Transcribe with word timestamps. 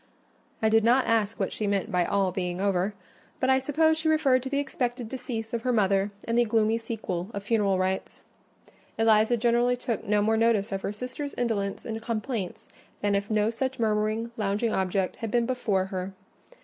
I 0.63 0.69
did 0.69 0.83
not 0.83 1.05
ask 1.05 1.39
what 1.39 1.53
she 1.53 1.67
meant 1.67 1.91
by 1.91 2.05
"all 2.05 2.31
being 2.31 2.59
over," 2.59 2.95
but 3.39 3.51
I 3.51 3.59
suppose 3.59 3.99
she 3.99 4.09
referred 4.09 4.41
to 4.41 4.49
the 4.49 4.57
expected 4.57 5.07
decease 5.07 5.53
of 5.53 5.61
her 5.61 5.71
mother 5.71 6.09
and 6.27 6.35
the 6.39 6.43
gloomy 6.43 6.79
sequel 6.79 7.29
of 7.35 7.43
funeral 7.43 7.77
rites. 7.77 8.23
Eliza 8.97 9.37
generally 9.37 9.75
took 9.77 10.03
no 10.03 10.23
more 10.23 10.37
notice 10.37 10.71
of 10.71 10.81
her 10.81 10.91
sister's 10.91 11.35
indolence 11.35 11.85
and 11.85 12.01
complaints 12.01 12.67
than 13.01 13.13
if 13.13 13.29
no 13.29 13.51
such 13.51 13.77
murmuring, 13.77 14.31
lounging 14.37 14.73
object 14.73 15.17
had 15.17 15.29
been 15.29 15.45
before 15.45 15.85
her. 15.93 16.13